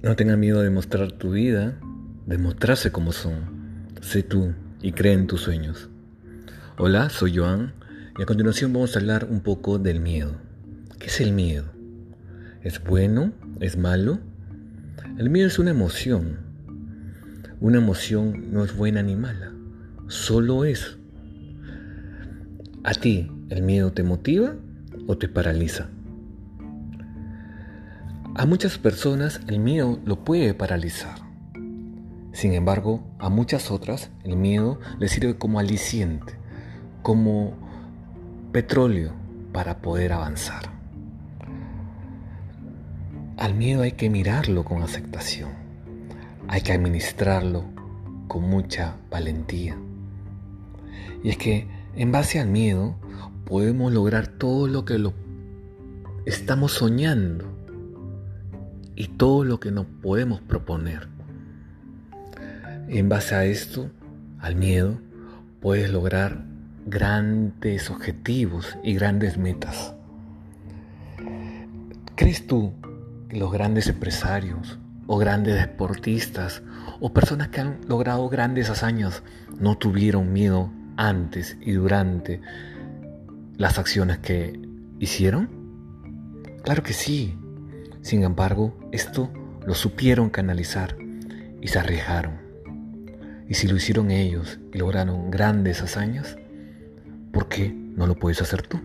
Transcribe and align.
No 0.00 0.14
tengas 0.14 0.38
miedo 0.38 0.62
de 0.62 0.70
mostrar 0.70 1.10
tu 1.10 1.32
vida, 1.32 1.76
de 2.24 2.38
mostrarse 2.38 2.92
como 2.92 3.10
son. 3.10 3.88
Sé 4.00 4.22
tú 4.22 4.54
y 4.80 4.92
cree 4.92 5.12
en 5.12 5.26
tus 5.26 5.40
sueños. 5.40 5.88
Hola, 6.78 7.10
soy 7.10 7.36
Joan 7.36 7.72
y 8.16 8.22
a 8.22 8.26
continuación 8.26 8.72
vamos 8.72 8.94
a 8.94 9.00
hablar 9.00 9.26
un 9.28 9.40
poco 9.40 9.80
del 9.80 9.98
miedo. 9.98 10.36
¿Qué 11.00 11.08
es 11.08 11.20
el 11.20 11.32
miedo? 11.32 11.64
¿Es 12.62 12.80
bueno? 12.84 13.32
¿Es 13.58 13.76
malo? 13.76 14.20
El 15.18 15.30
miedo 15.30 15.48
es 15.48 15.58
una 15.58 15.70
emoción. 15.70 16.38
Una 17.58 17.78
emoción 17.78 18.52
no 18.52 18.64
es 18.64 18.76
buena 18.76 19.02
ni 19.02 19.16
mala, 19.16 19.52
solo 20.06 20.64
es. 20.64 20.96
¿A 22.84 22.94
ti 22.94 23.32
el 23.48 23.62
miedo 23.62 23.90
te 23.90 24.04
motiva 24.04 24.54
o 25.08 25.18
te 25.18 25.28
paraliza? 25.28 25.88
A 28.38 28.46
muchas 28.46 28.78
personas 28.78 29.40
el 29.48 29.58
miedo 29.58 29.98
lo 30.04 30.22
puede 30.22 30.54
paralizar. 30.54 31.16
Sin 32.30 32.52
embargo, 32.52 33.02
a 33.18 33.30
muchas 33.30 33.72
otras 33.72 34.12
el 34.22 34.36
miedo 34.36 34.78
les 35.00 35.10
sirve 35.10 35.36
como 35.36 35.58
aliciente, 35.58 36.34
como 37.02 37.54
petróleo 38.52 39.12
para 39.52 39.78
poder 39.78 40.12
avanzar. 40.12 40.70
Al 43.36 43.54
miedo 43.54 43.82
hay 43.82 43.92
que 43.92 44.08
mirarlo 44.08 44.64
con 44.64 44.84
aceptación, 44.84 45.50
hay 46.46 46.60
que 46.60 46.72
administrarlo 46.72 47.64
con 48.28 48.44
mucha 48.48 48.98
valentía. 49.10 49.76
Y 51.24 51.30
es 51.30 51.38
que 51.38 51.66
en 51.96 52.12
base 52.12 52.38
al 52.38 52.50
miedo 52.50 52.94
podemos 53.44 53.92
lograr 53.92 54.28
todo 54.28 54.68
lo 54.68 54.84
que 54.84 54.96
lo 54.96 55.12
estamos 56.24 56.70
soñando 56.70 57.57
y 58.98 59.06
todo 59.06 59.44
lo 59.44 59.60
que 59.60 59.70
nos 59.70 59.86
podemos 59.86 60.40
proponer. 60.40 61.06
En 62.88 63.08
base 63.08 63.36
a 63.36 63.44
esto, 63.44 63.92
al 64.40 64.56
miedo, 64.56 64.98
puedes 65.60 65.88
lograr 65.92 66.42
grandes 66.84 67.90
objetivos 67.90 68.76
y 68.82 68.94
grandes 68.94 69.38
metas. 69.38 69.94
¿Crees 72.16 72.48
tú 72.48 72.72
que 73.28 73.38
los 73.38 73.52
grandes 73.52 73.86
empresarios 73.86 74.80
o 75.06 75.16
grandes 75.16 75.54
deportistas 75.60 76.64
o 76.98 77.12
personas 77.12 77.50
que 77.50 77.60
han 77.60 77.78
logrado 77.86 78.28
grandes 78.28 78.68
hazañas 78.68 79.22
no 79.60 79.78
tuvieron 79.78 80.32
miedo 80.32 80.72
antes 80.96 81.56
y 81.60 81.70
durante 81.70 82.40
las 83.58 83.78
acciones 83.78 84.18
que 84.18 84.60
hicieron? 84.98 85.48
Claro 86.64 86.82
que 86.82 86.94
sí, 86.94 87.38
sin 88.02 88.22
embargo, 88.22 88.78
esto 88.92 89.30
lo 89.66 89.74
supieron 89.74 90.30
canalizar 90.30 90.96
y 91.60 91.68
se 91.68 91.78
arriesgaron. 91.78 92.38
Y 93.48 93.54
si 93.54 93.66
lo 93.66 93.76
hicieron 93.76 94.10
ellos 94.10 94.60
y 94.72 94.78
lograron 94.78 95.30
grandes 95.30 95.82
hazañas, 95.82 96.36
¿por 97.32 97.48
qué 97.48 97.70
no 97.70 98.06
lo 98.06 98.14
puedes 98.14 98.40
hacer 98.40 98.62
tú? 98.62 98.80